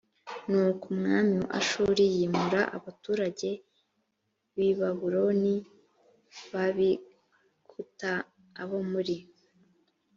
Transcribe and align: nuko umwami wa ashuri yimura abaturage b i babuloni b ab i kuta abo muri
nuko 0.49 0.83
umwami 0.93 1.33
wa 1.41 1.49
ashuri 1.59 2.03
yimura 2.15 2.61
abaturage 2.77 3.49
b 4.55 4.55
i 4.67 4.71
babuloni 4.79 5.55
b 6.51 6.53
ab 6.65 6.77
i 6.89 6.91
kuta 7.69 8.11
abo 8.61 8.77
muri 8.91 9.15